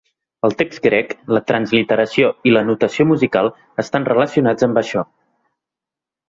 [0.47, 3.51] El text grec, la transliteració i la notació musical
[3.85, 5.07] estan relacionats amb això.